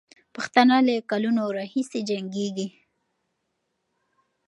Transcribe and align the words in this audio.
پښتانه 0.35 0.75
له 0.87 0.95
کلونو 1.11 1.41
راهیسې 1.57 1.99
جنګېږي. 2.09 2.67